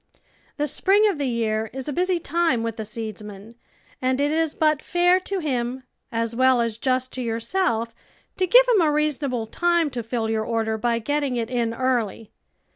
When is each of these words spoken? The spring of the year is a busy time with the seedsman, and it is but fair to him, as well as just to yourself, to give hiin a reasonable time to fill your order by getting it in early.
The 0.57 0.65
spring 0.65 1.07
of 1.11 1.19
the 1.19 1.27
year 1.27 1.69
is 1.73 1.87
a 1.87 1.93
busy 1.93 2.17
time 2.17 2.63
with 2.63 2.77
the 2.77 2.85
seedsman, 2.85 3.53
and 4.01 4.19
it 4.19 4.31
is 4.31 4.55
but 4.55 4.81
fair 4.81 5.19
to 5.19 5.37
him, 5.41 5.83
as 6.11 6.35
well 6.35 6.59
as 6.59 6.79
just 6.79 7.13
to 7.13 7.21
yourself, 7.21 7.93
to 8.37 8.47
give 8.47 8.65
hiin 8.65 8.87
a 8.87 8.91
reasonable 8.91 9.45
time 9.45 9.91
to 9.91 10.01
fill 10.01 10.27
your 10.27 10.43
order 10.43 10.75
by 10.79 10.97
getting 10.97 11.35
it 11.35 11.51
in 11.51 11.75
early. 11.75 12.31